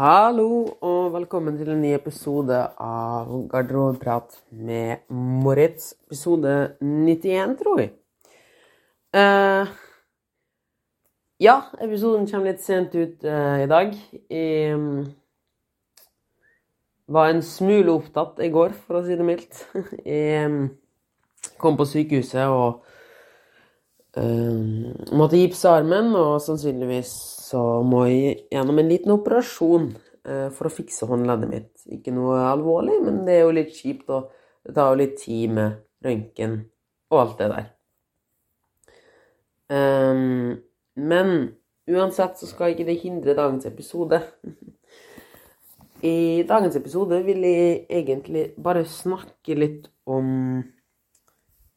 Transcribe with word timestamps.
Hallo 0.00 0.78
og 0.80 1.10
velkommen 1.12 1.58
til 1.58 1.68
en 1.74 1.82
ny 1.84 1.90
episode 1.92 2.56
av 2.80 3.32
Garderobeprat 3.50 4.38
med 4.48 5.02
Moritz. 5.12 5.90
Episode 6.06 6.54
91, 6.80 7.52
tror 7.60 7.82
jeg. 7.82 7.90
Uh, 9.12 9.68
ja, 11.44 11.58
episoden 11.84 12.24
kommer 12.30 12.48
litt 12.48 12.64
sent 12.64 12.96
ut 12.96 13.28
uh, 13.28 13.60
i 13.60 13.68
dag. 13.68 13.92
Jeg 14.32 14.78
um, 14.80 15.02
var 17.04 17.34
en 17.34 17.44
smule 17.44 17.92
opptatt 17.92 18.40
i 18.40 18.48
går, 18.56 18.72
for 18.86 19.02
å 19.02 19.04
si 19.04 19.20
det 19.20 19.28
mildt. 19.28 19.66
Jeg 20.08 20.48
um, 20.48 20.62
kom 21.60 21.76
på 21.76 21.90
sykehuset 21.92 22.48
og 22.48 22.80
eh, 24.16 25.12
måtte 25.16 25.38
gipse 25.38 25.70
armen, 25.70 26.14
og 26.18 26.40
sannsynligvis 26.44 27.12
så 27.50 27.60
må 27.86 28.04
jeg 28.08 28.36
gjennom 28.52 28.78
en 28.78 28.90
liten 28.90 29.14
operasjon 29.14 29.90
uh, 30.28 30.48
for 30.54 30.68
å 30.68 30.72
fikse 30.72 31.08
håndleddet 31.10 31.50
mitt. 31.50 31.70
Ikke 31.90 32.14
noe 32.14 32.38
alvorlig, 32.46 33.00
men 33.02 33.24
det 33.26 33.38
er 33.38 33.42
jo 33.42 33.56
litt 33.56 33.72
kjipt, 33.74 34.06
og 34.14 34.30
det 34.66 34.76
tar 34.76 34.92
jo 34.92 35.00
litt 35.00 35.16
tid 35.18 35.56
med 35.56 35.80
røntgen 36.06 36.60
og 37.10 37.22
alt 37.24 37.40
det 37.40 37.48
der. 37.50 37.70
Um, 39.70 40.60
men 40.94 41.32
uansett 41.90 42.38
så 42.38 42.48
skal 42.50 42.74
ikke 42.74 42.86
det 42.86 43.00
hindre 43.02 43.34
dagens 43.38 43.66
episode. 43.66 44.20
I 46.06 46.42
dagens 46.48 46.78
episode 46.78 47.18
vil 47.26 47.42
jeg 47.44 47.82
egentlig 47.92 48.50
bare 48.62 48.86
snakke 48.88 49.58
litt 49.58 49.90
om 50.08 50.62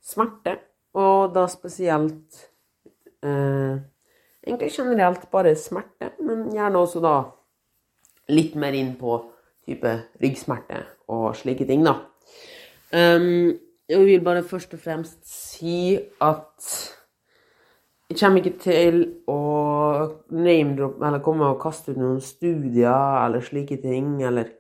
smerte, 0.03 0.57
og 0.93 1.33
da 1.35 1.47
spesielt 1.51 2.45
eh, 3.23 3.81
Egentlig 4.43 4.73
generelt 4.75 5.29
bare 5.31 5.53
smerte, 5.55 6.09
men 6.19 6.49
gjerne 6.51 6.79
også 6.83 6.99
da 6.99 7.13
litt 8.27 8.57
mer 8.59 8.75
inn 8.75 8.89
på 8.99 9.21
type 9.63 9.93
ryggsmerte 10.19 10.81
og 11.15 11.29
slike 11.39 11.63
ting, 11.69 11.85
da. 11.87 11.93
Um, 12.91 13.53
jeg 13.87 14.03
vil 14.03 14.25
bare 14.25 14.43
først 14.43 14.75
og 14.75 14.81
fremst 14.83 15.23
si 15.23 15.95
at 16.21 16.67
jeg 18.09 18.19
kommer 18.19 18.43
ikke 18.43 18.59
til 18.61 18.99
å 19.31 19.39
name-drop 20.29 20.99
eller 21.01 21.23
komme 21.23 21.47
og 21.49 21.61
kaste 21.63 21.93
ut 21.93 21.99
noen 21.99 22.19
studier 22.21 23.23
eller 23.23 23.43
slike 23.43 23.79
ting, 23.81 24.17
eller 24.27 24.51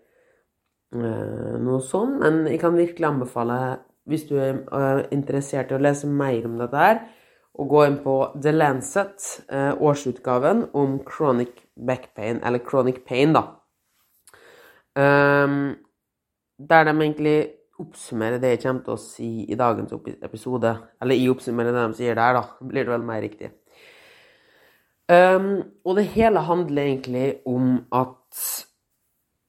uh, 0.95 1.59
noe 1.61 1.81
sånt, 1.85 2.21
men 2.23 2.47
jeg 2.49 2.63
kan 2.63 2.79
virkelig 2.79 3.09
anbefale, 3.11 3.59
hvis 4.09 4.25
du 4.27 4.35
er 4.39 5.05
interessert 5.15 5.71
i 5.71 5.77
å 5.77 5.81
lese 5.81 6.09
mer 6.09 6.45
om 6.47 6.57
dette 6.59 6.79
her, 6.79 7.03
og 7.53 7.69
gå 7.69 7.83
inn 7.85 7.99
på 8.01 8.15
The 8.41 8.51
Lancet, 8.51 9.45
eh, 9.49 9.73
årsutgaven 9.77 10.69
om 10.73 10.99
chronic 11.05 11.67
back 11.77 12.13
pain, 12.15 12.41
eller 12.43 12.59
chronic 12.59 13.03
pain, 13.05 13.33
da. 13.33 13.43
Um, 14.93 15.75
der 16.57 16.85
de 16.85 16.93
egentlig 16.93 17.37
oppsummerer 17.81 18.41
det 18.41 18.53
jeg 18.53 18.61
kommer 18.63 18.85
til 18.85 18.93
å 18.93 19.01
si 19.01 19.29
i 19.49 19.57
dagens 19.57 19.93
episode. 20.21 20.73
Eller 21.01 21.17
jeg 21.17 21.33
oppsummerer 21.33 21.73
det 21.73 21.85
de 21.87 21.99
sier 21.99 22.17
der, 22.17 22.37
da. 22.37 22.43
Blir 22.61 22.85
det 22.85 22.93
vel 22.93 23.05
mer 23.05 23.21
riktig. 23.25 23.51
Um, 25.09 25.63
og 25.83 25.97
det 25.97 26.07
hele 26.13 26.45
handler 26.47 26.87
egentlig 26.87 27.27
om 27.49 27.81
at 27.91 28.43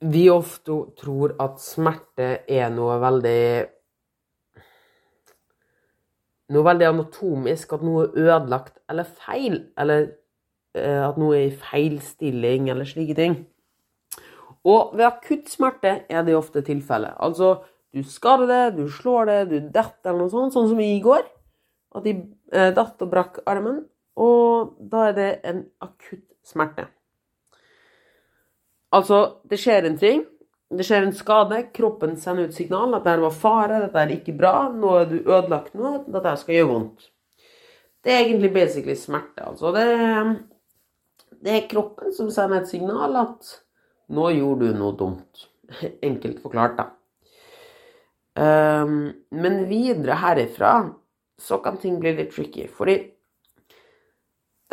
vi 0.05 0.27
ofte 0.29 0.81
tror 0.99 1.37
at 1.41 1.61
smerte 1.63 2.31
er 2.51 2.73
noe 2.75 2.99
veldig 3.01 3.45
noe 6.53 6.67
veldig 6.67 6.87
anatomisk, 6.91 7.73
at 7.73 7.85
noe 7.85 8.07
er 8.07 8.19
ødelagt 8.27 8.79
eller 8.91 9.09
feil, 9.09 9.59
eller 9.81 10.09
eh, 10.77 11.01
at 11.07 11.19
noe 11.21 11.37
er 11.39 11.47
i 11.49 11.57
feil 11.57 12.01
stilling, 12.05 12.69
eller 12.73 12.89
slike 12.89 13.17
ting. 13.19 13.39
Og 14.65 14.95
ved 14.97 15.07
akutt 15.07 15.51
smerte 15.53 15.99
er 16.09 16.25
det 16.25 16.37
ofte 16.37 16.65
tilfellet. 16.65 17.17
Altså, 17.21 17.59
du 17.95 18.03
skader 18.09 18.49
det, 18.49 18.63
du 18.79 18.89
slår 18.91 19.29
det, 19.31 19.41
du 19.51 19.57
detter 19.73 20.11
eller 20.11 20.25
noe 20.25 20.33
sånt, 20.33 20.55
sånn 20.57 20.71
som 20.73 20.81
i 20.81 20.97
går. 21.05 21.25
At 21.95 22.07
de 22.07 22.17
eh, 22.53 22.71
datt 22.75 23.03
og 23.05 23.11
brakk 23.13 23.43
armen. 23.49 23.85
Og 24.21 24.77
da 24.91 25.09
er 25.11 25.17
det 25.17 25.31
en 25.47 25.65
akutt 25.85 26.27
smerte. 26.47 26.89
Altså, 28.95 29.41
det 29.51 29.59
skjer 29.59 29.89
en 29.89 29.99
ting, 29.99 30.23
det 30.73 30.87
skjer 30.87 31.05
en 31.05 31.15
skade, 31.15 31.61
kroppen 31.77 32.17
sender 32.21 32.49
ut 32.49 32.57
signal 32.57 32.97
at 32.97 33.05
dette 33.05 33.23
var 33.23 33.35
fare, 33.37 33.83
dette 33.85 34.01
er 34.01 34.15
ikke 34.15 34.37
bra, 34.39 34.55
nå 34.73 34.95
er 35.01 35.11
du 35.11 35.19
ødelagt 35.21 35.77
nå, 35.79 35.97
dette 36.09 36.35
skal 36.41 36.59
gjøre 36.59 36.71
vondt. 36.71 37.11
Det 38.05 38.13
er 38.13 38.25
egentlig 38.25 38.53
basically 38.53 38.97
smerte, 39.01 39.45
altså. 39.45 39.73
Det, 39.73 39.85
det 41.45 41.55
er 41.55 41.71
kroppen 41.71 42.13
som 42.17 42.29
sender 42.33 42.63
et 42.63 42.73
signal 42.73 43.17
at 43.21 43.55
nå 44.13 44.29
gjorde 44.37 44.69
du 44.69 44.79
noe 44.79 44.97
dumt. 44.99 45.47
Enkelt 46.09 46.43
forklart, 46.45 46.81
da. 46.81 46.91
Um, 48.35 49.13
men 49.31 49.61
videre 49.71 50.17
herifra 50.19 50.75
så 51.39 51.61
kan 51.63 51.79
ting 51.79 52.01
bli 52.03 52.17
litt 52.17 52.33
tricky, 52.35 52.67
fordi 52.67 52.97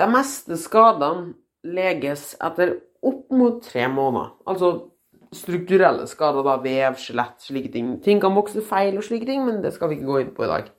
de 0.02 0.08
meste 0.09 0.58
skadene 0.58 1.35
leges 1.62 2.31
etter 2.41 2.79
opp 3.06 3.29
mot 3.34 3.59
tre 3.63 3.85
måneder. 3.91 4.34
Altså 4.50 4.91
strukturelle 5.36 6.08
skader, 6.12 6.44
da, 6.46 6.58
vev, 6.64 6.97
skjelett, 7.00 7.38
slike 7.44 7.72
ting. 7.74 7.94
Ting 8.03 8.19
kan 8.24 8.36
vokse 8.36 8.64
feil 8.68 8.97
og 9.00 9.06
slike 9.08 9.28
ting, 9.30 9.46
men 9.47 9.62
det 9.64 9.74
skal 9.75 9.92
vi 9.92 10.00
ikke 10.00 10.09
gå 10.09 10.19
inn 10.24 10.34
på 10.36 10.46
i 10.46 10.52
dag. 10.52 10.72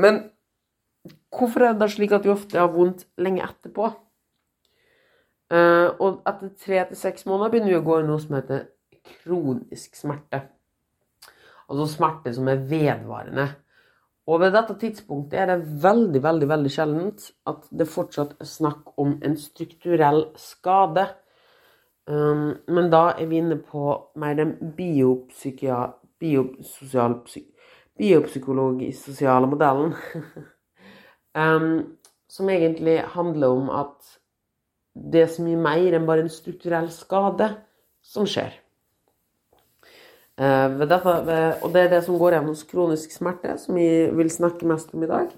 Men 0.00 0.22
hvorfor 1.34 1.66
er 1.66 1.74
det 1.74 1.82
da 1.84 1.90
slik 1.90 2.14
at 2.16 2.24
vi 2.24 2.32
ofte 2.32 2.58
har 2.58 2.72
vondt 2.72 3.06
lenge 3.20 3.44
etterpå? 3.44 3.90
Uh, 5.52 5.90
og 6.00 6.22
etter 6.26 6.54
tre 6.58 6.80
til 6.88 6.98
seks 6.98 7.26
måneder 7.28 7.52
begynner 7.52 7.74
vi 7.74 7.80
å 7.82 7.84
gå 7.84 8.00
i 8.00 8.06
noe 8.08 8.22
som 8.22 8.38
heter 8.38 8.64
kronisk 9.04 9.98
smerte. 9.98 10.40
Altså 11.68 11.86
smerte 11.92 12.32
som 12.34 12.48
er 12.48 12.64
vedvarende. 12.68 13.46
Og 14.24 14.40
ved 14.40 14.54
dette 14.56 14.76
tidspunktet 14.80 15.36
er 15.36 15.50
det 15.50 15.82
veldig, 15.82 16.22
veldig, 16.24 16.48
veldig 16.48 16.72
sjeldent 16.72 17.26
at 17.50 17.66
det 17.68 17.86
fortsatt 17.92 18.38
er 18.40 18.48
snakk 18.48 18.94
om 19.00 19.18
en 19.20 19.36
strukturell 19.36 20.30
skade. 20.40 21.04
Um, 22.06 22.54
men 22.68 22.90
da 22.92 23.14
er 23.16 23.26
vi 23.30 23.36
inne 23.40 23.56
på 23.64 23.94
mer 24.20 24.34
den 24.36 24.50
biopsykologisk 24.76 27.54
biopsykologi-sosiale 27.98 29.46
modellen. 29.46 29.94
um, 31.34 31.96
som 32.34 32.50
egentlig 32.50 32.98
handler 33.14 33.48
om 33.48 33.70
at 33.70 34.18
det 34.94 35.22
er 35.22 35.30
så 35.30 35.42
mye 35.46 35.58
mer 35.58 35.94
enn 35.94 36.06
bare 36.06 36.24
en 36.24 36.32
strukturell 36.32 36.88
skade 36.92 37.48
som 38.02 38.26
skjer. 38.26 38.56
Uh, 40.34 40.82
dette, 40.82 41.14
og 41.62 41.68
det 41.74 41.84
er 41.84 41.92
det 41.92 42.02
som 42.04 42.18
går 42.18 42.34
igjen 42.34 42.50
hos 42.50 42.64
kronisk 42.66 43.14
smerte, 43.14 43.54
som 43.62 43.78
vi 43.78 43.88
vil 44.10 44.30
snakke 44.30 44.66
mest 44.66 44.94
om 44.94 45.04
i 45.06 45.10
dag. 45.10 45.30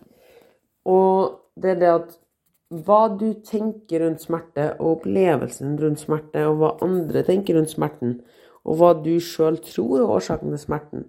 Og 0.89 1.37
det 1.61 1.75
er 1.75 1.83
det 1.83 1.93
at 1.93 2.17
hva 2.71 3.07
du 3.15 3.29
tenker 3.47 4.03
rundt 4.03 4.25
smerte, 4.25 4.73
og 4.81 4.99
opplevelsen 4.99 5.77
rundt 5.81 6.03
smerte, 6.03 6.47
og 6.49 6.59
hva 6.61 6.73
andre 6.85 7.23
tenker 7.27 7.59
rundt 7.59 7.71
smerten, 7.71 8.19
og 8.67 8.81
hva 8.81 8.93
du 8.99 9.15
sjøl 9.23 9.61
tror 9.63 10.01
er 10.01 10.13
årsaken 10.17 10.55
til 10.55 10.63
smerten, 10.65 11.07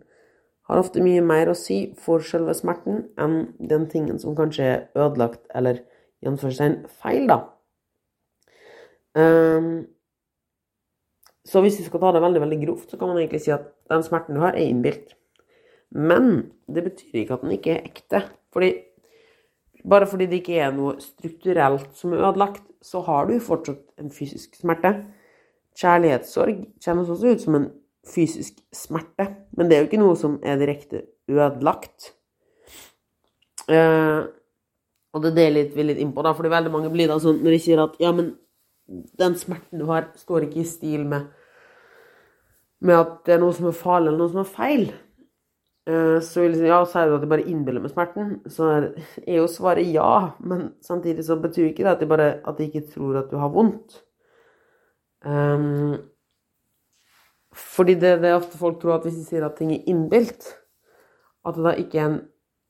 har 0.68 0.82
ofte 0.82 1.02
mye 1.02 1.24
mer 1.24 1.50
å 1.50 1.58
si 1.58 1.80
for 1.98 2.24
selve 2.28 2.54
smerten 2.58 3.06
enn 3.20 3.38
den 3.70 3.86
tingen 3.90 4.20
som 4.20 4.36
kanskje 4.36 4.66
er 4.68 4.82
ødelagt 5.00 5.46
eller 5.56 5.80
i 6.22 6.28
anførselstegn 6.28 6.82
feil, 7.02 7.30
da. 7.30 7.38
Um, 9.18 9.88
så 11.48 11.64
hvis 11.64 11.80
vi 11.80 11.86
skal 11.88 12.04
ta 12.04 12.12
det 12.14 12.22
veldig 12.22 12.42
veldig 12.44 12.60
grovt, 12.66 12.92
så 12.92 13.00
kan 13.00 13.10
man 13.10 13.22
egentlig 13.22 13.46
si 13.46 13.54
at 13.56 13.70
den 13.90 14.04
smerten 14.04 14.36
du 14.36 14.44
har, 14.44 14.54
er 14.54 14.68
innbilt. 14.68 15.16
Men 15.96 16.52
det 16.68 16.84
betyr 16.84 17.22
ikke 17.22 17.38
at 17.38 17.46
den 17.46 17.56
ikke 17.56 17.78
er 17.78 17.88
ekte. 17.88 18.22
Fordi 18.52 18.74
bare 19.84 20.08
fordi 20.10 20.28
det 20.30 20.42
ikke 20.42 20.60
er 20.64 20.74
noe 20.76 20.96
strukturelt 21.04 21.92
som 21.98 22.14
er 22.14 22.24
ødelagt, 22.24 22.64
så 22.82 23.02
har 23.06 23.28
du 23.28 23.38
fortsatt 23.44 23.84
en 24.02 24.12
fysisk 24.14 24.56
smerte. 24.56 24.94
Kjærlighetssorg 25.78 26.64
kjennes 26.84 27.10
også 27.14 27.34
ut 27.34 27.44
som 27.44 27.60
en 27.60 27.70
fysisk 28.08 28.60
smerte, 28.74 29.28
men 29.58 29.68
det 29.68 29.78
er 29.78 29.84
jo 29.84 29.90
ikke 29.90 30.02
noe 30.02 30.18
som 30.20 30.40
er 30.44 30.60
direkte 30.62 31.04
ødelagt. 31.30 32.14
Eh, 33.68 34.24
og 35.14 35.24
det 35.24 35.32
er 35.34 35.56
det 35.56 35.72
vi 35.76 35.86
litt 35.86 36.02
innpå, 36.02 36.24
da, 36.24 36.34
fordi 36.38 36.52
veldig 36.54 36.72
mange 36.74 36.92
blir 36.94 37.10
da 37.10 37.18
sånn 37.22 37.42
når 37.44 37.56
de 37.56 37.64
sier 37.64 37.82
at 37.84 37.98
ja, 38.02 38.14
men 38.16 38.36
den 39.20 39.36
smerten 39.36 39.82
du 39.82 39.88
har, 39.90 40.12
står 40.20 40.48
ikke 40.48 40.62
i 40.62 40.68
stil 40.68 41.04
med, 41.10 41.28
med 42.80 42.96
at 42.96 43.18
det 43.28 43.36
er 43.36 43.44
noe 43.44 43.56
som 43.56 43.68
er 43.68 43.76
farlig, 43.76 44.12
eller 44.12 44.24
noe 44.24 44.34
som 44.34 44.44
er 44.44 44.52
feil. 44.52 44.88
Eh, 45.88 46.20
så 46.22 46.44
ja, 46.44 46.82
sier 46.84 47.08
du 47.08 47.16
at 47.16 47.24
jeg 47.24 47.32
bare 47.32 47.48
innbiller 47.48 47.80
meg 47.80 47.94
smerten, 47.94 48.36
så 48.52 48.68
er 49.24 49.38
jo 49.38 49.48
svaret 49.58 49.88
ja. 49.88 50.34
Men 50.44 50.74
samtidig 50.84 51.24
så 51.28 51.40
betyr 51.40 51.70
ikke 51.70 51.86
det 51.86 51.94
at 51.94 52.04
jeg, 52.04 52.12
bare, 52.12 52.30
at 52.44 52.60
jeg 52.60 52.74
ikke 52.74 52.92
tror 52.92 53.22
at 53.22 53.32
du 53.32 53.40
har 53.40 53.54
vondt. 53.54 54.02
Um, 55.24 55.96
fordi 57.58 57.96
det, 57.98 58.18
det, 58.22 58.30
er 58.30 58.38
ofte 58.38 58.60
folk 58.60 58.82
tror 58.82 58.98
at 58.98 59.08
hvis 59.08 59.18
de 59.18 59.26
sier 59.26 59.46
at 59.48 59.56
ting 59.58 59.72
er 59.74 59.88
innbilt, 59.90 60.52
at 61.48 61.56
det 61.56 61.64
da 61.66 61.74
ikke 61.80 62.02
er 62.02 62.10
en 62.12 62.20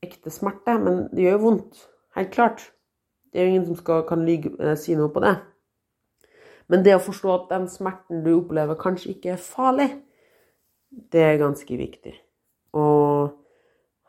ekte 0.06 0.30
smerte. 0.32 0.78
Men 0.78 1.08
det 1.10 1.26
gjør 1.26 1.36
jo 1.40 1.44
vondt. 1.48 1.82
Helt 2.16 2.32
klart. 2.34 2.68
Det 3.32 3.42
er 3.42 3.48
jo 3.48 3.54
ingen 3.56 3.66
som 3.66 3.80
skal, 3.82 4.06
kan 4.06 4.22
lyge, 4.24 4.54
eh, 4.62 4.78
si 4.78 4.94
noe 4.96 5.10
på 5.12 5.24
det. 5.26 5.34
Men 6.70 6.86
det 6.86 6.94
å 6.94 7.02
forstå 7.02 7.34
at 7.34 7.50
den 7.50 7.66
smerten 7.72 8.22
du 8.22 8.30
opplever, 8.36 8.78
kanskje 8.78 9.16
ikke 9.16 9.34
er 9.34 9.42
farlig, 9.42 9.90
det 11.12 11.22
er 11.24 11.42
ganske 11.42 11.82
viktig. 11.82 12.14
Og 12.76 13.34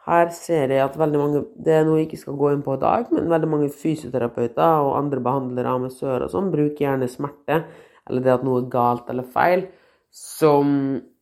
her 0.10 0.32
ser 0.34 0.74
jeg 0.74 0.82
at 0.84 0.98
veldig 0.98 1.20
mange 1.22 1.42
Det 1.64 1.74
er 1.76 1.86
noe 1.86 2.00
jeg 2.00 2.10
ikke 2.10 2.22
skal 2.24 2.38
gå 2.40 2.52
inn 2.54 2.64
på 2.66 2.76
i 2.76 2.82
dag, 2.82 3.12
men 3.14 3.30
veldig 3.32 3.50
mange 3.52 3.70
fysioterapeuter 3.72 4.86
og 4.86 4.96
andre 4.98 5.24
behandlere 5.24 5.76
av 5.76 5.84
massører 5.86 6.26
og 6.26 6.34
sånn 6.34 6.50
bruker 6.54 6.86
gjerne 6.86 7.10
smerte, 7.12 7.62
eller 8.10 8.26
det 8.26 8.34
at 8.34 8.46
noe 8.48 8.64
er 8.64 8.72
galt 8.74 9.12
eller 9.14 9.28
feil, 9.28 9.68
som 10.10 10.72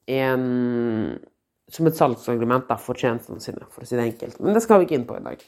en 0.08 0.46
som 1.68 1.88
et 1.90 1.98
salgsargument 2.00 2.70
for 2.80 2.96
tjenestene 2.96 3.44
sine, 3.44 3.66
for 3.74 3.84
å 3.84 3.88
si 3.90 3.98
det 3.98 4.06
enkelt. 4.06 4.40
Men 4.40 4.56
det 4.56 4.64
skal 4.64 4.80
vi 4.80 4.88
ikke 4.88 4.96
inn 5.02 5.08
på 5.10 5.18
i 5.18 5.26
dag. 5.26 5.42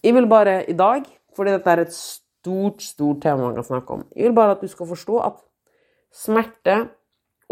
Jeg 0.00 0.14
vil 0.16 0.28
bare 0.30 0.62
i 0.70 0.76
dag, 0.78 1.04
fordi 1.36 1.52
dette 1.52 1.74
er 1.74 1.82
et 1.82 1.92
stort, 1.92 2.80
stort 2.80 3.20
tema 3.20 3.44
man 3.44 3.58
kan 3.58 3.66
snakke 3.66 3.98
om 3.98 4.06
Jeg 4.14 4.28
vil 4.28 4.36
bare 4.38 4.54
at 4.56 4.62
du 4.64 4.70
skal 4.72 4.88
forstå 4.88 5.18
at 5.26 5.42
smerte 6.14 6.78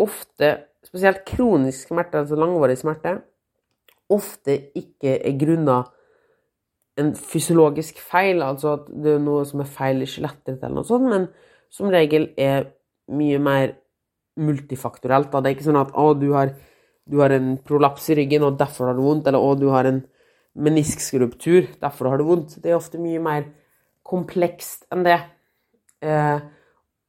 ofte, 0.00 0.52
spesielt 0.87 1.25
kronisk 1.28 1.90
smerte, 1.90 2.22
altså 2.22 2.38
langvarig 2.38 2.78
smerte, 2.81 3.19
ofte 4.12 4.56
ikke 4.79 5.17
er 5.17 5.38
grunna 5.38 5.81
en 6.97 7.12
fysiologisk 7.19 7.99
feil, 8.00 8.41
altså 8.44 8.76
at 8.79 8.87
det 8.88 9.17
er 9.17 9.23
noe 9.23 9.44
som 9.49 9.61
er 9.61 9.69
feil 9.69 10.00
i 10.05 10.08
skjelettet 10.08 10.62
eller 10.62 10.79
noe 10.79 10.88
sånt, 10.88 11.08
men 11.11 11.26
som 11.73 11.91
regel 11.93 12.31
er 12.41 12.70
mye 13.12 13.41
mer 13.43 13.75
multifaktorelt. 14.41 15.29
Da. 15.32 15.43
Det 15.43 15.50
er 15.50 15.56
ikke 15.56 15.69
sånn 15.69 15.81
at 15.81 15.93
å, 15.97 16.08
du 16.17 16.31
har, 16.32 16.55
du 17.08 17.20
har 17.20 17.35
en 17.37 17.55
prolaps 17.67 18.08
i 18.12 18.19
ryggen, 18.20 18.47
og 18.47 18.56
derfor 18.61 18.91
har 18.91 18.97
du 18.97 19.05
vondt, 19.05 19.29
eller 19.29 19.43
å, 19.43 19.53
du 19.58 19.69
har 19.75 19.88
en 19.88 20.03
meniskskruptur, 20.56 21.69
derfor 21.82 22.11
har 22.12 22.20
du 22.20 22.26
vondt. 22.29 22.56
Det 22.64 22.73
er 22.73 22.79
ofte 22.79 23.00
mye 23.00 23.20
mer 23.23 23.50
komplekst 24.06 24.87
enn 24.94 25.05
det. 25.05 25.19
Eh, 26.05 26.38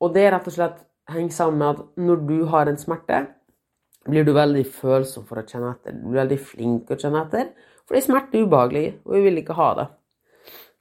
og 0.03 0.13
det 0.15 0.27
rett 0.33 0.49
og 0.49 0.55
slett 0.55 0.83
henger 1.11 1.35
sammen 1.35 1.61
med 1.61 1.77
at 1.77 2.03
når 2.09 2.23
du 2.27 2.37
har 2.51 2.67
en 2.67 2.79
smerte, 2.79 3.23
blir 4.07 4.25
du 4.27 4.33
veldig 4.35 4.63
følsom 4.71 5.25
for 5.27 5.41
å 5.41 5.45
kjenne 5.47 5.73
etter. 5.75 5.95
Du 5.95 6.09
blir 6.09 6.23
veldig 6.23 6.39
flink 6.53 6.91
å 6.91 6.97
kjenne 6.99 7.25
etter, 7.25 7.51
fordi 7.87 8.03
smerte 8.03 8.39
er 8.39 8.47
ubehagelig, 8.47 8.87
og 9.05 9.17
vi 9.17 9.23
vil 9.27 9.41
ikke 9.41 9.57
ha 9.57 9.69
det. 9.79 9.87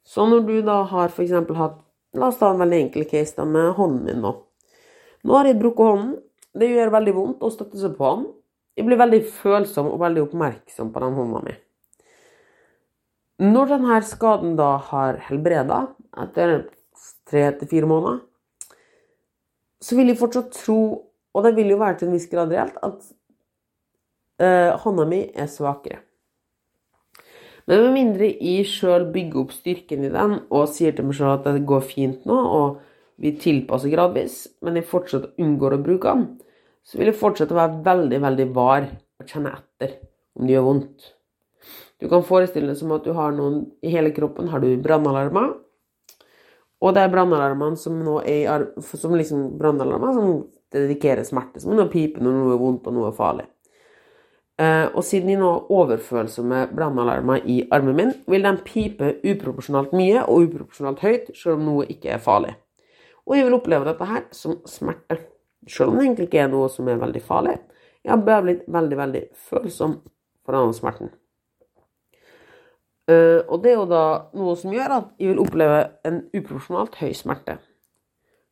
Så 0.07 0.27
når 0.31 0.47
du 0.47 0.55
da 0.67 0.83
har 0.91 1.11
f.eks. 1.11 1.35
hatt 1.59 1.83
La 2.17 2.31
oss 2.31 2.39
ta 2.41 2.49
en 2.49 2.61
veldig 2.63 2.79
enkel 2.87 3.05
case 3.11 3.37
da 3.37 3.45
med 3.45 3.75
hånden 3.77 4.07
min 4.07 4.23
nå. 4.25 4.31
Nå 5.27 5.35
har 5.37 5.51
jeg 5.51 5.59
brukket 5.61 5.91
hånden. 5.91 6.15
Det 6.57 6.71
gjør 6.71 6.95
veldig 6.95 7.13
vondt 7.13 7.43
å 7.45 7.51
støtte 7.53 7.81
seg 7.83 7.97
på 7.99 8.13
den. 8.15 8.23
Jeg 8.77 8.87
blir 8.89 9.01
veldig 9.01 9.21
følsom 9.37 9.91
og 9.91 10.01
veldig 10.01 10.23
oppmerksom 10.25 10.93
på 10.95 11.03
den 11.03 11.19
hånda 11.19 11.43
mi. 11.45 11.57
Når 13.45 13.69
denne 13.75 13.99
skaden 14.09 14.55
da 14.57 14.71
har 14.89 15.19
helbreda, 15.27 15.83
etter 16.25 16.55
tre 17.29 17.43
til 17.59 17.69
fire 17.69 17.91
måneder, 17.91 18.23
så 19.85 19.99
vil 19.99 20.09
jeg 20.09 20.21
fortsatt 20.23 20.55
tro, 20.57 20.79
og 21.37 21.45
det 21.45 21.53
vil 21.59 21.75
jo 21.75 21.81
være 21.81 22.01
til 22.01 22.09
en 22.09 22.17
viss 22.17 22.29
grad 22.31 22.53
reelt, 22.53 22.77
at 22.81 23.11
eh, 24.41 24.73
hånda 24.83 25.05
mi 25.09 25.23
er 25.37 25.51
svakere. 25.53 26.01
Men 27.67 27.83
med 27.83 27.97
mindre 27.97 28.29
jeg 28.31 28.67
sjøl 28.71 29.09
bygger 29.13 29.43
opp 29.43 29.53
styrken 29.53 30.07
i 30.07 30.13
den 30.15 30.37
og 30.55 30.69
sier 30.71 30.95
til 30.95 31.09
meg 31.09 31.19
sjøl 31.19 31.33
at 31.35 31.49
det 31.49 31.67
går 31.67 31.83
fint 31.85 32.27
nå, 32.29 32.37
og 32.37 32.79
vi 33.21 33.35
tilpasser 33.41 33.93
gradvis, 33.93 34.45
men 34.63 34.79
jeg 34.79 34.89
fortsatt 34.89 35.33
unngår 35.41 35.77
å 35.77 35.83
bruke 35.83 36.15
den, 36.15 36.27
så 36.87 37.01
vil 37.01 37.11
jeg 37.11 37.19
fortsette 37.19 37.55
å 37.57 37.59
være 37.59 37.83
veldig, 37.85 38.23
veldig 38.23 38.49
var 38.55 38.87
og 38.87 39.29
kjenne 39.29 39.53
etter 39.57 39.97
om 40.37 40.47
det 40.47 40.55
gjør 40.55 40.67
vondt. 40.69 41.13
Du 42.01 42.09
kan 42.13 42.25
forestille 42.29 42.71
deg 42.71 42.79
som 42.79 42.93
at 42.95 43.07
du 43.07 43.15
har 43.17 43.33
noen 43.35 43.63
i 43.85 43.91
hele 43.93 44.13
kroppen 44.15 44.51
har 44.53 44.63
du 44.63 44.69
brannalarmer. 44.85 45.55
Og 46.85 46.93
det 46.93 47.03
er 47.03 47.13
brannalarmene 47.13 47.81
som 47.81 47.97
nå 48.05 48.19
er 48.29 48.69
som 48.85 49.17
liksom 49.17 49.57
brannalarmer 49.59 50.13
som 50.15 50.29
dedikerer 50.75 51.27
smerte. 51.27 51.61
Som 51.63 51.77
noe 51.77 51.91
pipe 51.93 52.23
når 52.23 52.41
noe 52.41 52.57
er 52.57 52.63
vondt 52.63 52.89
og 52.89 52.97
noe 52.97 53.11
er 53.11 53.17
farlig. 53.17 53.47
Eh, 54.57 54.87
og 54.89 55.05
siden 55.05 55.29
jeg 55.29 55.41
nå 55.41 55.49
har 55.53 55.73
overfølsomme 55.79 56.63
brannalarmer 56.73 57.45
i 57.45 57.59
armen 57.77 57.99
min, 57.99 58.15
vil 58.31 58.47
den 58.47 58.63
pipe 58.65 59.19
uproporsjonalt 59.21 59.93
mye 59.97 60.23
og 60.25 60.47
uproporsjonalt 60.47 61.03
høyt, 61.05 61.29
selv 61.37 61.59
om 61.59 61.67
noe 61.69 61.89
ikke 61.93 62.15
er 62.17 62.23
farlig. 62.25 62.55
Og 63.27 63.37
jeg 63.37 63.45
vil 63.49 63.59
oppleve 63.59 63.89
dette 63.89 64.09
her 64.09 64.25
som 64.33 64.61
smerte. 64.71 65.19
Selv 65.69 65.91
om 65.91 65.99
det 65.99 66.07
egentlig 66.07 66.29
ikke 66.31 66.45
er 66.45 66.51
noe 66.53 66.71
som 66.73 66.89
er 66.89 67.03
veldig 67.03 67.23
farlig. 67.27 67.57
Jeg 68.07 68.13
har 68.15 68.23
bare 68.23 68.47
blitt 68.47 68.67
veldig, 68.71 68.99
veldig 69.03 69.23
følsom 69.49 69.97
for 70.47 70.55
denne 70.55 70.77
smerten. 70.77 71.11
Uh, 73.07 73.43
og 73.51 73.61
det 73.63 73.71
er 73.71 73.77
jo 73.77 73.87
da 73.91 74.05
noe 74.35 74.55
som 74.59 74.73
gjør 74.75 74.95
at 74.97 75.11
jeg 75.21 75.31
vil 75.31 75.43
oppleve 75.43 75.83
en 76.07 76.21
uproporsjonalt 76.35 76.97
høy 77.03 77.13
smerte. 77.15 77.59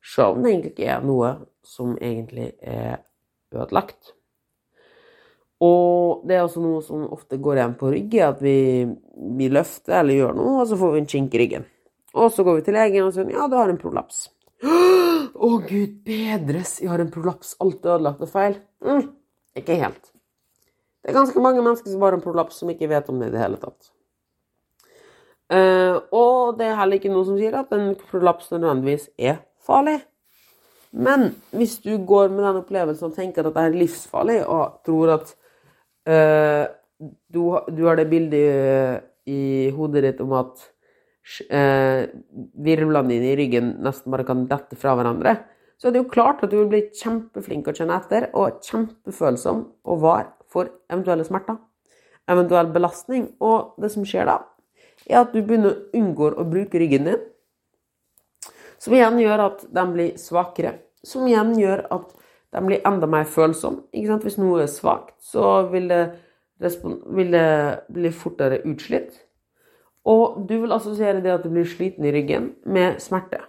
Selv 0.04 0.36
om 0.36 0.44
det 0.44 0.52
egentlig 0.52 0.74
ikke 0.74 0.90
er 0.90 1.06
noe 1.06 1.30
som 1.66 1.96
egentlig 2.00 2.52
er 2.60 3.00
ødelagt. 3.54 4.14
Og 5.64 6.24
det 6.28 6.36
er 6.36 6.44
også 6.44 6.62
noe 6.62 6.82
som 6.84 7.04
ofte 7.14 7.38
går 7.40 7.60
igjen 7.60 7.76
på 7.80 7.90
rygg, 7.94 8.16
at 8.26 8.42
vi, 8.44 8.56
vi 9.38 9.50
løfter 9.52 10.00
eller 10.00 10.18
gjør 10.18 10.38
noe, 10.38 10.56
og 10.62 10.70
så 10.70 10.78
får 10.80 10.94
vi 10.94 11.02
en 11.02 11.10
kink 11.14 11.36
i 11.36 11.42
ryggen. 11.44 11.68
Og 12.14 12.30
så 12.34 12.44
går 12.46 12.58
vi 12.58 12.64
til 12.66 12.76
legen 12.78 13.06
og 13.06 13.14
sier 13.14 13.30
ja, 13.32 13.46
du 13.50 13.56
har 13.58 13.70
en 13.70 13.80
prolaps. 13.80 14.26
Å, 14.64 15.48
oh, 15.48 15.56
gud 15.66 15.96
bedres, 16.06 16.78
jeg 16.82 16.90
har 16.90 17.02
en 17.02 17.12
prolaps, 17.12 17.54
alt 17.62 17.84
er 17.84 17.96
ødelagt 17.96 18.22
og 18.24 18.30
feil. 18.30 18.58
Mm, 18.84 19.08
ikke 19.58 19.78
helt. 19.80 20.12
Det 21.04 21.12
er 21.12 21.18
ganske 21.18 21.42
mange 21.42 21.60
mennesker 21.60 21.90
som 21.92 22.04
har 22.06 22.16
en 22.16 22.22
prolaps, 22.24 22.60
som 22.62 22.70
ikke 22.72 22.88
vet 22.88 23.10
om 23.12 23.18
det 23.20 23.28
i 23.28 23.34
det 23.34 23.42
hele 23.42 23.60
tatt. 23.60 23.90
Uh, 25.52 26.00
og 26.16 26.56
det 26.58 26.70
er 26.70 26.78
heller 26.78 26.96
ikke 26.96 27.12
noe 27.12 27.26
som 27.28 27.36
sier 27.36 27.54
at 27.58 27.72
en 27.76 27.92
prolaps 28.08 28.48
nødvendigvis 28.54 29.10
er 29.20 29.42
farlig. 29.66 29.98
Men 30.94 31.32
hvis 31.54 31.80
du 31.82 31.96
går 32.06 32.30
med 32.30 32.44
den 32.46 32.60
opplevelsen 32.60 33.10
og 33.10 33.16
tenker 33.16 33.48
at 33.48 33.56
det 33.56 33.64
er 33.64 33.80
livsfarlig, 33.80 34.38
og 34.46 34.78
tror 34.86 35.16
at 35.16 35.32
uh, 36.06 36.64
du, 37.34 37.40
du, 37.74 37.82
har 37.88 37.98
det 37.98 38.06
bildet 38.12 39.02
i 39.26 39.72
hodet 39.74 40.04
ditt 40.06 40.22
om 40.22 40.36
at 40.38 40.62
uh, 41.50 42.04
virvlene 42.62 43.10
dine 43.10 43.32
i 43.32 43.36
ryggen 43.40 43.74
nesten 43.82 44.14
bare 44.14 44.26
kan 44.28 44.46
dette 44.50 44.78
fra 44.78 44.94
hverandre, 44.94 45.34
så 45.80 45.88
er 45.88 45.96
det 45.96 46.04
jo 46.04 46.12
klart 46.12 46.44
at 46.44 46.52
du 46.52 46.60
vil 46.60 46.70
bli 46.70 46.82
kjempeflink 46.94 47.66
å 47.68 47.74
kjenne 47.74 47.98
etter, 47.98 48.30
og 48.38 48.62
kjempefølsom 48.64 49.64
og 49.90 50.02
var 50.04 50.30
for 50.52 50.70
eventuelle 50.86 51.26
smerter, 51.26 51.58
eventuell 52.30 52.70
belastning. 52.72 53.32
Og 53.42 53.74
det 53.82 53.90
som 53.92 54.06
skjer 54.06 54.30
da, 54.30 54.38
er 55.10 55.24
at 55.24 55.34
du 55.34 55.42
begynner 55.42 55.74
å 55.74 55.98
unngå 55.98 56.30
å 56.38 56.46
bruke 56.48 56.80
ryggen 56.80 57.10
din. 57.10 57.24
Som 58.84 58.96
igjen 58.96 59.16
gjør 59.22 59.46
at 59.46 59.64
de 59.72 59.84
blir 59.94 60.16
svakere. 60.20 60.74
Som 61.04 61.28
igjen 61.28 61.54
gjør 61.56 61.86
at 61.94 62.10
de 62.54 62.62
blir 62.66 62.84
enda 62.86 63.08
mer 63.10 63.24
følsomme. 63.24 63.86
Hvis 63.92 64.36
noe 64.38 64.64
er 64.66 64.70
svakt, 64.70 65.16
så 65.24 65.64
vil 65.72 65.88
det, 65.88 66.02
vil 66.60 67.32
det 67.32 67.48
bli 67.96 68.12
fortere 68.12 68.60
utslitt. 68.68 69.16
Og 70.04 70.44
du 70.48 70.58
vil 70.60 70.74
assosiere 70.76 71.22
det 71.24 71.32
at 71.32 71.44
du 71.46 71.50
blir 71.52 71.64
sliten 71.68 72.04
i 72.04 72.12
ryggen, 72.12 72.52
med 72.68 73.00
smerte. 73.00 73.40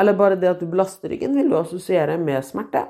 Eller 0.00 0.16
bare 0.16 0.38
det 0.40 0.48
at 0.54 0.62
du 0.62 0.66
belaster 0.70 1.12
ryggen, 1.12 1.36
vil 1.36 1.52
du 1.52 1.58
assosiere 1.58 2.16
med 2.18 2.40
smerte. 2.46 2.86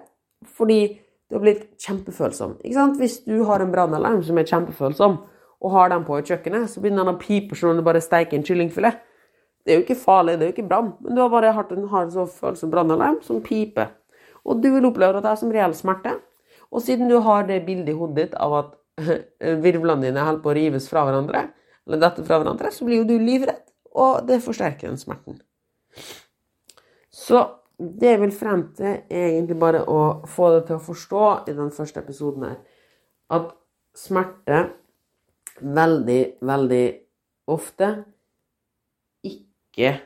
Fordi 0.46 0.80
du 1.28 1.36
har 1.36 1.42
blitt 1.42 1.66
kjempefølsom. 1.82 2.60
Hvis 3.00 3.18
du 3.26 3.42
har 3.48 3.64
en 3.64 3.72
brannalarm 3.74 4.22
som 4.22 4.38
er 4.38 4.46
kjempefølsom, 4.46 5.18
og 5.64 5.72
har 5.72 5.90
den 5.90 6.04
på 6.06 6.20
i 6.20 6.24
kjøkkenet, 6.28 6.68
så 6.70 6.80
begynner 6.80 7.06
den 7.06 7.16
å 7.16 7.20
pipe 7.20 7.56
som 7.56 7.72
om 7.72 7.78
du 7.80 7.84
bare 7.84 8.02
steiker 8.04 8.36
en 8.36 8.44
kyllingfilet. 8.46 9.00
Det 9.64 9.72
er 9.72 9.78
jo 9.78 9.84
ikke 9.86 9.96
farlig, 9.96 10.36
det 10.38 10.44
er 10.44 10.50
jo 10.50 10.54
ikke 10.58 10.68
brann, 10.68 10.92
men 11.00 11.16
du 11.16 11.22
har 11.22 11.30
bare 11.32 11.54
hatt 11.56 11.72
en, 11.72 11.86
hard 11.88 12.12
følelse 12.12 12.40
følsom 12.40 12.72
brannalarm 12.72 13.20
som 13.24 13.40
piper. 13.44 13.94
Og 14.44 14.60
du 14.60 14.68
vil 14.74 14.84
oppleve 14.84 15.16
at 15.16 15.24
det 15.24 15.30
er 15.32 15.40
som 15.40 15.52
reell 15.54 15.74
smerte. 15.76 16.18
Og 16.68 16.82
siden 16.84 17.08
du 17.08 17.16
har 17.24 17.46
det 17.48 17.62
bildet 17.64 17.94
i 17.94 17.96
hodet 17.96 18.16
ditt 18.18 18.36
av 18.36 18.58
at 18.58 18.74
virvlene 19.64 20.04
dine 20.04 20.26
holder 20.26 20.42
på 20.44 20.52
å 20.52 20.56
rives 20.58 20.88
fra 20.90 21.06
hverandre, 21.08 21.46
eller 21.86 22.02
dette 22.02 22.24
fra 22.26 22.38
hverandre, 22.40 22.70
så 22.72 22.84
blir 22.86 23.02
jo 23.02 23.08
du 23.08 23.16
livredd, 23.20 23.64
og 23.96 24.24
det 24.28 24.42
forsterker 24.44 24.90
den 24.90 25.00
smerten. 25.00 25.40
Så 27.14 27.40
det 27.78 28.12
jeg 28.12 28.20
vil 28.20 28.34
frem 28.36 28.66
til, 28.76 29.00
er 29.08 29.28
egentlig 29.32 29.58
bare 29.60 29.82
å 29.90 30.00
få 30.30 30.50
deg 30.54 30.68
til 30.68 30.78
å 30.78 30.84
forstå 30.84 31.26
i 31.50 31.56
den 31.56 31.72
første 31.74 32.02
episoden 32.04 32.48
her, 32.48 32.58
at 33.34 33.52
smerte 33.96 34.66
veldig, 35.60 36.22
veldig 36.44 36.84
ofte 37.54 37.90
ikke 39.74 40.00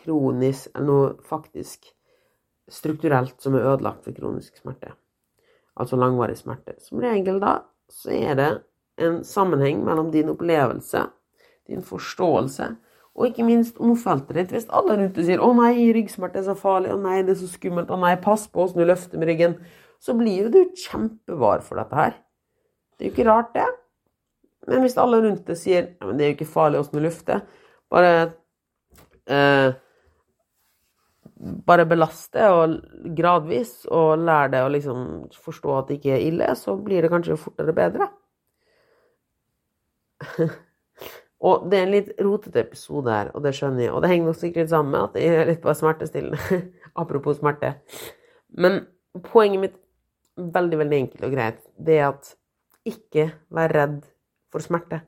kronisk, 0.00 0.70
eller 0.74 0.88
noe 0.88 1.10
faktisk 1.28 1.90
strukturelt 2.68 3.36
som 3.42 3.56
er 3.56 3.68
ødelagt 3.74 4.08
ved 4.08 4.16
kronisk 4.16 4.56
smerte. 4.56 4.94
Altså 5.78 5.96
langvarig 5.96 6.36
smerte. 6.38 6.76
Som 6.82 7.02
regel 7.02 7.40
da 7.42 7.60
så 7.88 8.12
er 8.12 8.34
det 8.36 8.50
en 9.00 9.22
sammenheng 9.24 9.84
mellom 9.86 10.10
din 10.12 10.28
opplevelse, 10.28 11.06
din 11.68 11.82
forståelse 11.86 12.74
og 13.18 13.26
ikke 13.26 13.46
minst 13.46 13.80
omfeltet 13.82 14.36
ditt. 14.36 14.52
Hvis 14.54 14.68
alle 14.70 14.94
rundt 14.98 15.16
deg 15.16 15.26
sier 15.26 15.40
'Å 15.42 15.50
nei, 15.56 15.90
ryggsmerte 15.94 16.38
er 16.38 16.46
så 16.46 16.54
farlig', 16.54 16.92
'Å 16.94 17.02
nei, 17.02 17.22
det 17.22 17.34
er 17.34 17.40
så 17.42 17.50
skummelt', 17.50 17.90
'Å 17.90 17.98
nei, 17.98 18.14
pass 18.16 18.46
på 18.46 18.62
åssen 18.62 18.78
du 18.78 18.84
løfter 18.84 19.18
med 19.18 19.28
ryggen', 19.28 19.58
så 20.00 20.14
blir 20.14 20.44
jo 20.44 20.48
du 20.48 20.70
kjempevar 20.76 21.62
for 21.62 21.76
dette 21.76 21.94
her. 21.94 22.14
Det 22.98 23.06
er 23.06 23.10
jo 23.10 23.14
ikke 23.16 23.30
rart, 23.30 23.54
det. 23.54 23.66
Men 24.68 24.80
hvis 24.82 24.96
alle 24.96 25.22
rundt 25.22 25.46
deg 25.46 25.56
sier 25.56 25.88
men 26.00 26.16
'Det 26.16 26.24
er 26.24 26.30
jo 26.30 26.36
ikke 26.36 26.54
farlig 26.54 26.78
åssen 26.78 26.98
du 26.98 27.08
løfter', 27.08 27.42
bare 27.90 28.32
eh, 29.26 29.72
bare 31.38 31.86
belast 31.86 32.32
det 32.34 32.46
og 32.50 32.78
gradvis, 33.16 33.86
og 33.94 34.24
lær 34.26 34.50
det 34.52 34.62
å 34.64 34.70
liksom 34.72 35.02
forstå 35.38 35.74
at 35.78 35.90
det 35.90 35.98
ikke 36.00 36.14
er 36.16 36.24
ille, 36.26 36.48
så 36.58 36.74
blir 36.76 37.04
det 37.04 37.12
kanskje 37.12 37.38
fortere 37.40 37.74
bedre. 37.76 38.08
Og 41.38 41.68
det 41.70 41.78
er 41.78 41.84
en 41.86 41.92
litt 41.92 42.08
rotete 42.18 42.64
episode 42.64 43.12
her, 43.14 43.28
og 43.30 43.44
det 43.44 43.52
skjønner 43.54 43.84
jeg. 43.84 43.92
Og 43.94 44.02
det 44.02 44.08
henger 44.10 44.26
nok 44.26 44.38
sikkert 44.40 44.72
sammen 44.72 44.90
med 44.90 45.04
at 45.06 45.18
jeg 45.22 45.36
er 45.38 45.46
litt 45.46 45.60
på 45.62 45.74
smertestillende. 45.78 46.58
Apropos 47.02 47.38
smerte. 47.38 47.76
Men 48.58 48.80
poenget 49.28 49.62
mitt, 49.62 49.76
veldig, 50.34 50.80
veldig 50.82 50.98
enkelt 51.04 51.28
og 51.28 51.36
greit, 51.36 51.62
det 51.78 52.00
er 52.00 52.08
at 52.08 52.32
ikke 52.88 53.28
vær 53.54 53.74
redd 53.76 54.00
for 54.50 54.66
smerte. 54.66 54.98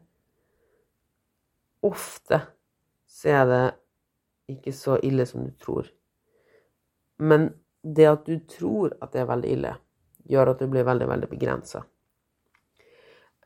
Ofte 1.87 2.45
så 3.11 3.35
er 3.35 3.51
det 3.51 3.65
ikke 4.55 4.75
så 4.77 5.01
ille 5.07 5.27
som 5.27 5.49
du 5.49 5.51
tror. 5.59 5.91
Men 7.21 7.51
det 7.83 8.09
at 8.09 8.27
du 8.27 8.41
tror 8.49 8.97
at 9.01 9.13
det 9.13 9.23
er 9.23 9.31
veldig 9.31 9.55
ille, 9.55 9.73
gjør 10.31 10.53
at 10.53 10.61
du 10.61 10.69
blir 10.73 10.87
veldig, 10.89 11.09
veldig 11.09 11.29
begrensa. 11.31 11.85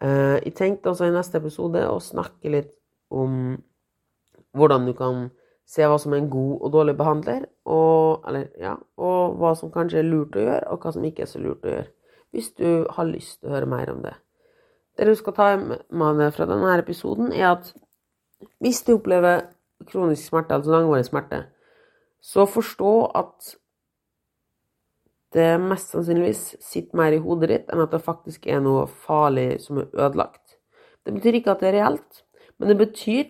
Eh, 0.01 0.39
jeg 0.45 0.55
tenkte 0.59 0.91
også 0.91 1.09
i 1.09 1.15
neste 1.15 1.39
episode 1.39 1.85
å 1.89 2.01
snakke 2.03 2.53
litt 2.53 2.73
om 3.15 3.55
hvordan 4.55 4.87
du 4.89 4.95
kan 4.99 5.29
se 5.67 5.87
hva 5.89 5.97
som 6.01 6.13
er 6.13 6.23
en 6.23 6.31
god 6.31 6.67
og 6.67 6.73
dårlig 6.75 6.97
behandler, 6.99 7.47
og, 7.65 8.27
eller, 8.29 8.51
ja, 8.61 8.75
og 9.01 9.39
hva 9.41 9.55
som 9.59 9.73
kanskje 9.73 10.03
er 10.03 10.11
lurt 10.11 10.37
å 10.37 10.45
gjøre, 10.45 10.67
og 10.71 10.85
hva 10.85 10.93
som 10.95 11.07
ikke 11.09 11.25
er 11.25 11.31
så 11.31 11.41
lurt 11.41 11.65
å 11.65 11.73
gjøre. 11.73 11.89
Hvis 12.35 12.53
du 12.59 12.69
har 12.91 13.09
lyst 13.09 13.41
til 13.41 13.49
å 13.49 13.55
høre 13.55 13.71
mer 13.71 13.91
om 13.93 14.03
det. 14.05 14.13
Det 14.99 15.09
du 15.09 15.15
skal 15.19 15.35
ta 15.35 15.49
med 15.57 16.21
deg 16.21 16.35
fra 16.35 16.47
denne 16.51 16.77
episoden, 16.79 17.33
er 17.33 17.55
at 17.55 17.73
hvis 18.63 18.83
du 18.87 18.97
opplever 18.99 19.47
kronisk 19.89 20.29
smerte, 20.29 20.59
altså 20.59 20.75
langvarig 20.75 21.07
smerte, 21.07 21.45
så 22.25 22.45
forstå 22.49 22.93
at 23.17 23.55
det 25.35 25.49
mest 25.59 25.91
sannsynligvis 25.91 26.43
sitter 26.63 26.99
mer 26.99 27.15
i 27.15 27.23
hodet 27.23 27.51
ditt 27.51 27.73
enn 27.73 27.83
at 27.83 27.95
det 27.95 28.05
faktisk 28.05 28.47
er 28.51 28.63
noe 28.63 28.87
farlig 28.87 29.59
som 29.65 29.81
er 29.83 29.91
ødelagt. 29.93 30.59
Det 31.05 31.15
betyr 31.17 31.41
ikke 31.41 31.55
at 31.55 31.65
det 31.65 31.73
er 31.73 31.79
reelt, 31.81 32.23
men 32.59 32.71
det 32.71 32.79
betyr 32.81 33.27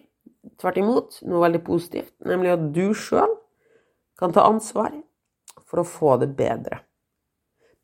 tvert 0.61 0.79
imot 0.79 1.19
noe 1.25 1.43
veldig 1.47 1.63
positivt, 1.67 2.13
nemlig 2.29 2.53
at 2.55 2.69
du 2.77 2.87
sjøl 2.97 3.33
kan 4.21 4.35
ta 4.35 4.45
ansvar 4.47 4.93
for 5.65 5.83
å 5.83 5.89
få 5.89 6.19
det 6.23 6.31
bedre. 6.37 6.83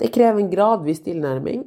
Det 0.01 0.13
krever 0.15 0.41
en 0.41 0.53
gradvis 0.53 1.03
tilnærming 1.05 1.65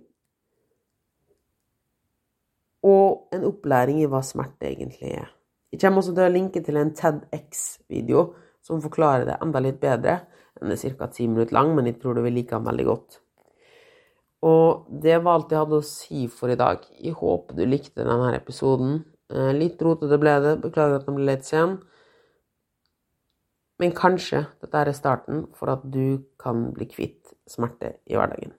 og 2.84 3.34
en 3.36 3.46
opplæring 3.48 4.02
i 4.04 4.10
hva 4.10 4.24
smerte 4.26 4.70
egentlig 4.70 5.14
er. 5.18 5.30
Jeg 5.74 5.82
kommer 5.82 6.04
også 6.04 6.14
til 6.14 6.28
å 6.28 6.34
linke 6.34 6.62
til 6.62 6.78
en 6.78 6.94
TEDX-video 6.94 8.28
som 8.64 8.82
forklarer 8.84 9.26
det 9.28 9.38
enda 9.42 9.62
litt 9.64 9.80
bedre. 9.82 10.20
Den 10.64 10.72
er 10.72 10.96
ca. 10.96 11.08
ti 11.12 11.28
minutter 11.28 11.58
lang, 11.58 11.76
men 11.76 11.90
jeg 11.90 12.00
tror 12.00 12.16
du 12.16 12.24
vil 12.24 12.38
like 12.40 12.56
den 12.56 12.66
veldig 12.66 12.86
godt. 12.88 13.20
Og 14.44 14.88
det 15.04 15.18
var 15.24 15.38
alt 15.38 15.52
jeg 15.52 15.60
hadde 15.60 15.80
å 15.80 15.88
si 15.88 16.28
for 16.32 16.52
i 16.52 16.60
dag. 16.60 16.84
Jeg 17.00 17.16
håper 17.20 17.56
du 17.56 17.64
likte 17.68 18.04
denne 18.04 18.34
episoden. 18.36 19.02
Eh, 19.32 19.52
litt 19.56 19.82
rotete 19.84 20.20
ble 20.20 20.38
det, 20.44 20.54
beklager 20.64 21.00
at 21.00 21.08
den 21.08 21.20
ble 21.20 21.28
litt 21.30 21.48
sen. 21.48 21.78
Men 23.80 23.96
kanskje 23.96 24.46
dette 24.64 24.82
er 24.82 24.92
starten 24.96 25.48
for 25.58 25.72
at 25.74 25.84
du 25.92 26.24
kan 26.40 26.70
bli 26.76 26.88
kvitt 26.92 27.34
smerte 27.50 27.98
i 28.08 28.16
hverdagen. 28.20 28.56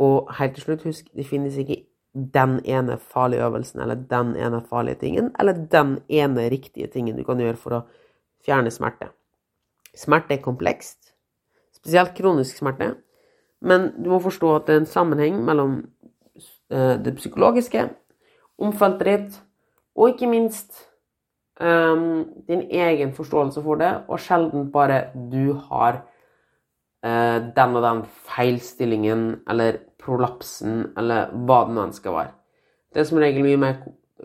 Og 0.00 0.30
helt 0.38 0.54
til 0.56 0.68
slutt, 0.68 0.86
husk, 0.86 1.08
det 1.16 1.26
finnes 1.26 1.56
ikke 1.58 1.82
den 2.14 2.58
ene 2.64 2.96
farlige 2.98 3.44
øvelsen 3.44 3.82
eller 3.82 3.98
den 4.10 4.36
ene 4.36 4.62
farlige 4.64 5.00
tingen, 5.02 5.32
eller 5.40 5.52
den 5.72 5.98
ene 6.08 6.48
riktige 6.48 6.86
tingen 6.86 7.16
du 7.16 7.24
kan 7.26 7.40
gjøre 7.40 7.60
for 7.60 7.80
å 7.80 7.84
fjerne 8.46 8.72
smerte. 8.72 9.10
Smerte 9.98 10.36
er 10.36 10.42
komplekst, 10.42 11.12
spesielt 11.74 12.14
kronisk 12.14 12.60
smerte, 12.60 12.92
men 13.60 13.90
du 13.98 14.12
må 14.12 14.20
forstå 14.22 14.54
at 14.56 14.68
det 14.68 14.76
er 14.76 14.82
en 14.84 14.92
sammenheng 14.92 15.40
mellom 15.44 15.80
eh, 16.70 16.94
det 17.02 17.16
psykologiske, 17.18 17.88
omfeltet 18.58 19.08
ditt, 19.08 19.40
og 19.98 20.12
ikke 20.12 20.30
minst 20.30 20.84
um, 21.60 22.24
din 22.48 22.62
egen 22.70 23.12
forståelse 23.14 23.62
for 23.62 23.74
det, 23.74 23.90
og 24.08 24.20
sjelden 24.20 24.70
bare 24.72 25.00
du 25.32 25.52
har 25.70 26.02
uh, 27.06 27.38
den 27.56 27.76
og 27.76 27.82
den 27.82 28.04
feilstillingen 28.30 29.24
eller 29.50 29.80
prolapsen 29.98 30.92
eller 30.98 31.32
hva 31.34 31.64
det 31.66 31.74
nå 31.74 31.88
være. 32.12 32.30
Det 32.94 33.00
er 33.00 33.08
som 33.10 33.18
regel 33.18 33.42
mye 33.44 33.60
mer 33.60 33.80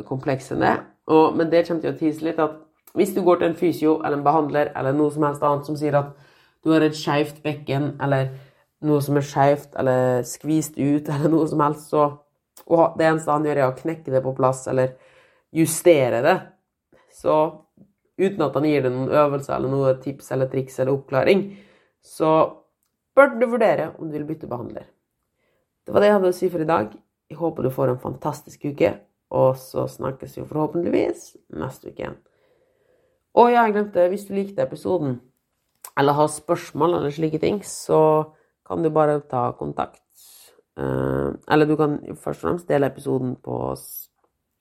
komplekst 0.05 0.53
enn 0.53 0.61
det, 0.61 0.75
og, 1.07 1.33
men 1.37 1.49
det 1.51 1.65
kommer 1.67 1.81
til 1.81 1.95
å 1.95 1.99
tise 1.99 2.25
litt 2.25 2.39
at 2.39 2.61
hvis 2.93 3.13
du 3.15 3.23
går 3.25 3.41
til 3.41 3.49
en 3.49 3.57
fysio 3.57 3.93
eller 4.01 4.19
en 4.19 4.25
behandler 4.25 4.71
eller 4.77 4.95
noe 4.95 5.11
som 5.13 5.25
helst 5.25 5.43
annet 5.43 5.69
som 5.69 5.77
sier 5.79 5.95
at 5.97 6.11
du 6.63 6.71
har 6.71 6.85
et 6.85 6.97
skeivt 6.97 7.41
bekken 7.43 7.95
eller 8.03 8.29
noe 8.83 9.01
som 9.03 9.17
er 9.17 9.25
skeivt 9.27 9.75
eller 9.79 10.23
skvist 10.27 10.77
ut 10.77 11.09
eller 11.09 11.31
noe 11.31 11.47
som 11.49 11.63
helst, 11.65 11.89
så 11.89 12.19
Og 12.69 12.93
det 12.97 13.05
eneste 13.05 13.31
han 13.33 13.43
gjør, 13.43 13.57
er 13.57 13.67
å 13.67 13.75
knekke 13.75 14.11
det 14.13 14.19
på 14.23 14.31
plass 14.37 14.67
eller 14.71 14.93
justere 15.51 16.21
det. 16.23 16.35
Så 17.11 17.33
uten 18.15 18.43
at 18.45 18.53
han 18.55 18.67
gir 18.69 18.85
deg 18.85 18.93
noen 18.93 19.09
øvelser 19.09 19.55
eller 19.57 19.73
noe 19.73 19.95
tips 19.99 20.31
eller 20.31 20.51
triks 20.51 20.77
eller 20.79 20.93
oppklaring, 20.93 21.41
så 21.99 22.29
bør 23.17 23.33
du 23.39 23.47
vurdere 23.49 23.89
om 23.97 24.07
du 24.07 24.15
vil 24.15 24.27
bytte 24.29 24.47
behandler. 24.47 24.85
Det 25.83 25.91
var 25.91 26.05
det 26.05 26.11
jeg 26.11 26.17
hadde 26.19 26.31
å 26.31 26.37
si 26.37 26.51
for 26.53 26.63
i 26.63 26.69
dag. 26.69 26.93
Jeg 27.27 27.39
håper 27.41 27.65
du 27.65 27.73
får 27.73 27.95
en 27.95 28.03
fantastisk 28.05 28.69
uke, 28.69 28.93
og 29.33 29.57
så 29.59 29.87
snakkes 29.89 30.37
vi 30.37 30.47
forhåpentligvis 30.47 31.33
neste 31.57 31.89
uke 31.89 32.05
igjen. 32.05 32.21
Og 33.33 33.51
ja, 33.51 33.63
jeg 33.63 33.73
glemte, 33.73 34.07
hvis 34.11 34.25
du 34.27 34.33
likte 34.37 34.61
episoden, 34.61 35.19
eller 35.97 36.13
har 36.17 36.29
spørsmål 36.29 36.97
eller 36.99 37.13
slike 37.13 37.39
ting, 37.41 37.61
så 37.65 37.99
kan 38.67 38.83
du 38.83 38.89
bare 38.93 39.19
ta 39.29 39.51
kontakt. 39.57 40.01
Eh, 40.77 41.29
eller 41.51 41.69
du 41.69 41.75
kan 41.77 41.99
først 42.15 42.43
og 42.43 42.49
fremst 42.49 42.69
dele 42.69 42.89
episoden 42.89 43.35
på 43.35 43.75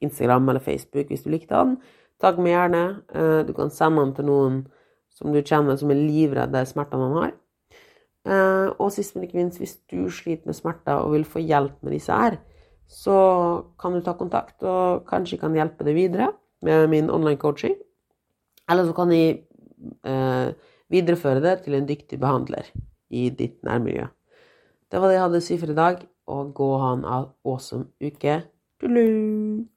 Instagram 0.02 0.48
eller 0.48 0.60
Facebook 0.60 1.08
hvis 1.08 1.24
du 1.24 1.30
likte 1.32 1.54
den. 1.54 1.76
Takk 2.20 2.38
meg 2.38 2.52
gjerne. 2.52 2.82
Eh, 3.14 3.40
du 3.46 3.52
kan 3.56 3.70
sende 3.70 4.02
den 4.04 4.14
til 4.16 4.28
noen 4.28 4.58
som 5.12 5.32
du 5.32 5.40
kjenner 5.40 5.78
som 5.78 5.92
er 5.92 6.00
livredde 6.00 6.64
smertene 6.68 7.08
han 7.08 7.18
har. 7.20 7.32
Eh, 8.22 8.68
og 8.78 8.92
sist, 8.94 9.16
men 9.16 9.26
ikke 9.26 9.40
minst, 9.40 9.58
hvis 9.58 9.78
du 9.90 10.08
sliter 10.10 10.46
med 10.46 10.56
smerter 10.56 11.02
og 11.02 11.16
vil 11.16 11.24
få 11.28 11.42
hjelp 11.42 11.80
med 11.82 11.96
disse 11.96 12.14
her, 12.14 12.38
så 12.88 13.16
kan 13.80 13.96
du 13.96 14.02
ta 14.04 14.12
kontakt, 14.12 14.60
og 14.62 15.06
kanskje 15.08 15.40
kan 15.40 15.54
hjelpe 15.56 15.84
deg 15.86 15.96
videre 15.96 16.28
med 16.62 16.90
min 16.92 17.10
online 17.10 17.40
coaching. 17.40 17.74
Eller 18.70 18.86
så 18.86 18.94
kan 18.96 19.10
de 19.12 19.22
eh, 20.06 20.48
videreføre 20.92 21.42
det 21.42 21.58
til 21.64 21.76
en 21.78 21.88
dyktig 21.88 22.20
behandler 22.22 22.68
i 23.10 23.28
ditt 23.34 23.60
nærmiljø. 23.66 24.06
Det 24.92 25.00
var 25.00 25.08
det 25.08 25.18
jeg 25.18 25.26
hadde 25.26 25.42
å 25.42 25.44
si 25.48 25.58
for 25.60 25.72
i 25.72 25.78
dag, 25.78 26.02
og 26.32 26.54
gå 26.56 26.68
og 26.74 26.82
ha 26.84 26.94
en 26.96 27.06
awesome 27.08 27.88
uke. 28.04 28.42
Tulu! 28.80 29.71